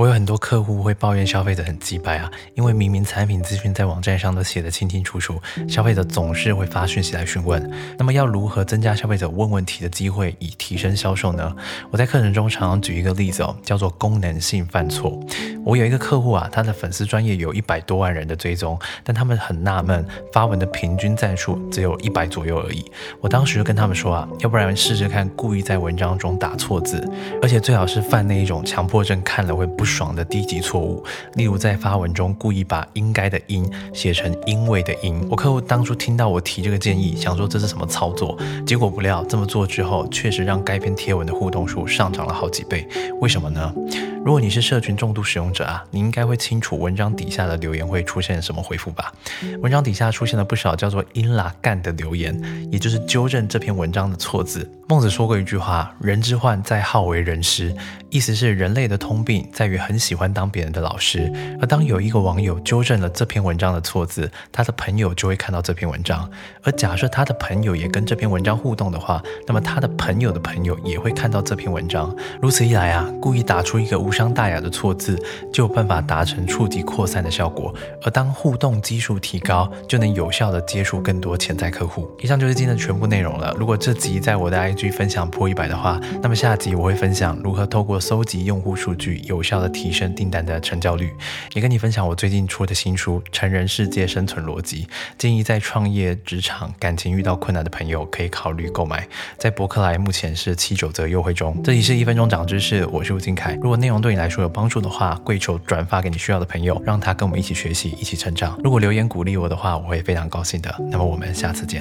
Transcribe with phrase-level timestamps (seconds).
[0.00, 5.38] 我有很多客户会抱怨消费者很鸡掰啊，因为明明产品资讯在网站上都写得清清楚楚，
[5.68, 7.70] 消费者总是会发讯息来询问。
[7.98, 11.54] 那么要如何增加消费者问问题的机会，以提升销售呢？
[11.90, 15.20] 我在课程中常常举一个例子哦，叫做功能性犯错。
[15.64, 20.02] 我有一个客户啊，他的粉丝专业有一百多万人的追踪，但他们很纳闷，
[20.32, 22.90] 发文的平均赞数只有一百左右而已。
[23.20, 27.06] 我当时就跟他们说啊，要不然试试看，故意在文章中打错字，
[27.42, 29.84] 而且最好是犯那一种强迫症，看了会不。
[29.90, 31.04] 爽的低级错误，
[31.34, 35.20] 例如在发文中故意把应该的应写成因为的因。
[35.28, 42.86] 我客户当初听到我提这个建议，想说这是什么操作，结果不料这么做之后，确实让该篇贴文的互动数上涨了好几倍。
[43.20, 43.74] 为什么呢？
[44.22, 49.12] 如果你是社群重度使用者啊，你应该会清楚文章底下的留言会出现什么回复吧？
[49.62, 52.38] 文章底下出现了不少叫做“因啦干”的留言，
[52.70, 54.70] 也就是纠正这篇文章的错字。
[54.86, 57.74] 孟子说过一句话：“人之患在好为人师”，
[58.10, 61.32] 意思是人类的通病在于很喜欢当别人的老师。
[61.60, 66.28] 而当有一个网友纠正了这篇文章的错字，他的朋友就会看到这篇文章。
[66.62, 72.14] 而假设他的朋友也跟这篇文章互动的话，那么他的朋友的朋友也会看到这篇文章。
[72.42, 75.16] 如此一来啊，故意打出一个无无伤大雅的错字，
[75.52, 77.72] 就有办法达成触及扩散的效果。
[78.02, 82.10] 而当互动基数提高，就能有效的接触更多潜在客户。
[82.18, 83.54] 以上就是今天的全部内容了。
[83.56, 91.12] 如果这集在我的 IG 分享破一百的话，那么下集我会分享如何透过搜集用户数据，有效的提升订单的成交率。
[91.54, 94.82] 也跟你分享我最近出的新书《成人世界生存逻辑》，
[95.16, 99.06] 建议在创业、职场、感情遇到困难的朋友可以考虑购买。
[99.38, 101.56] 在博客来目前是七九折优惠中。
[101.62, 103.56] 这里是一分钟长知识，我是吴金凯。
[103.62, 108.58] 如果内容对你来说有帮助的话，跪求转发给你需要的朋友，让他跟我们一起学习，一起成长。
[108.64, 110.74] 如果留言鼓励我的话，我会非常高兴的。
[110.90, 111.78] 那么我们下次见。